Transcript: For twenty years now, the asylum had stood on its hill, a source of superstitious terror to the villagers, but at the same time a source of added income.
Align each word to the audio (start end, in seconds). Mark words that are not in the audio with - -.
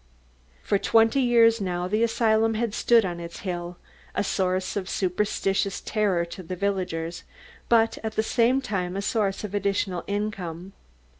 For 0.63 0.79
twenty 0.79 1.19
years 1.19 1.61
now, 1.61 1.87
the 1.87 2.01
asylum 2.01 2.55
had 2.55 2.73
stood 2.73 3.05
on 3.05 3.19
its 3.19 3.41
hill, 3.41 3.77
a 4.15 4.23
source 4.23 4.75
of 4.75 4.89
superstitious 4.89 5.79
terror 5.79 6.25
to 6.25 6.41
the 6.41 6.55
villagers, 6.55 7.23
but 7.69 7.99
at 8.03 8.13
the 8.15 8.23
same 8.23 8.61
time 8.61 8.95
a 8.95 9.03
source 9.03 9.43
of 9.43 9.53
added 9.53 9.77
income. 10.07 10.73